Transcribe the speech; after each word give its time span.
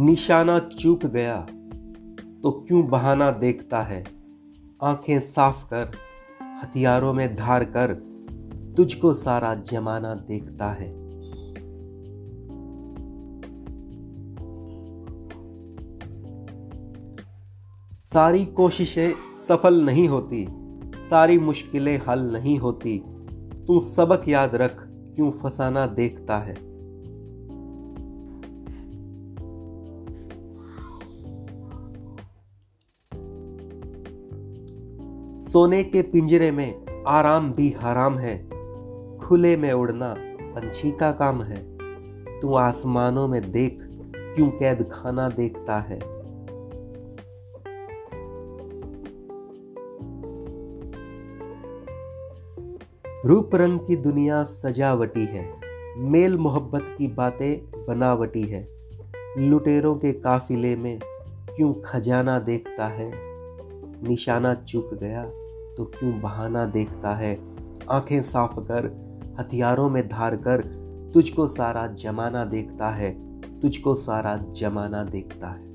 निशाना 0.00 0.58
चूक 0.58 1.06
गया 1.06 1.40
तो 2.42 2.50
क्यों 2.50 2.88
बहाना 2.88 3.30
देखता 3.30 3.82
है? 3.82 4.04
आँखें 4.82 5.20
साफ़ 5.20 5.64
कर, 5.64 5.90
हथियारों 6.62 7.12
में 7.12 7.36
धार 7.36 7.64
कर, 7.64 7.94
तुझको 8.76 9.14
सारा 9.14 9.54
जमाना 9.54 10.14
देखता 10.14 10.70
है। 10.70 10.90
सारी 18.02 18.46
कोशिशें 18.46 19.12
सफल 19.48 19.82
नहीं 19.82 20.08
होती, 20.08 20.46
सारी 21.10 21.38
मुश्किलें 21.38 22.00
हल 22.08 22.20
नहीं 22.32 22.58
होती। 22.58 23.02
तू 23.66 23.80
सबक 23.80 24.28
याद 24.28 24.54
रख, 24.54 24.76
क्यों 24.86 25.30
फसाना 25.30 25.86
देखता 25.86 26.38
है? 26.38 26.67
सोने 35.52 35.84
के 35.84 36.02
पिंजरे 36.02 36.50
में 36.50 36.84
आराम 37.06 37.52
भी 37.52 37.70
हराम 37.70 38.18
है। 38.18 38.48
खुले 39.18 39.56
में 39.56 39.72
उड़ना 39.72 40.14
पंछी 40.40 40.90
का 40.90 41.12
काम 41.12 41.42
है। 41.42 41.78
तू 42.40 42.54
आसमानों 42.54 43.28
में 43.28 43.52
देख, 43.52 43.78
क्यों 44.16 44.48
कैद 44.48 44.90
खाना 44.92 45.28
देखता 45.28 45.78
है? 45.78 45.98
रूप 53.26 53.50
रंग 53.54 53.78
की 53.78 53.96
दुनिया 53.96 54.44
सजावटी 54.44 55.24
है। 55.24 55.54
मेल 55.96 56.38
मोहब्बत 56.38 56.94
की 56.98 57.08
बातें 57.08 57.84
बनावटी 57.86 58.42
है। 58.42 58.68
लुटेरों 59.38 59.94
के 59.94 60.12
काफिले 60.12 60.76
में 60.76 60.98
क्यों 61.56 61.74
खजाना 61.84 62.38
देखता 62.38 62.86
है? 62.86 63.28
निशाना 64.02 64.54
चुक 64.54 64.94
गया 64.94 65.30
तो 65.78 65.84
क्यों 65.84 66.20
बहाना 66.20 66.64
देखता 66.64 67.14
है? 67.14 67.38
आँखें 67.90 68.22
साफ़ 68.22 68.60
कर, 68.60 68.86
हथियारों 69.40 69.90
में 69.90 70.08
धार 70.08 70.36
कर, 70.36 70.60
तुझको 71.14 71.46
सारा 71.46 71.86
जमाना 71.86 72.44
देखता 72.44 72.88
है, 72.88 73.10
तुझको 73.60 73.94
सारा 73.94 74.36
जमाना 74.36 75.04
देखता 75.04 75.48
है। 75.48 75.67